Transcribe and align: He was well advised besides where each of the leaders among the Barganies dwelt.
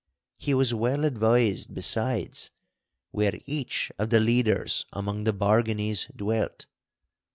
He 0.39 0.55
was 0.55 0.73
well 0.73 1.05
advised 1.05 1.75
besides 1.75 2.49
where 3.11 3.39
each 3.45 3.91
of 3.99 4.09
the 4.09 4.19
leaders 4.19 4.83
among 4.91 5.25
the 5.25 5.31
Barganies 5.31 6.07
dwelt. 6.15 6.65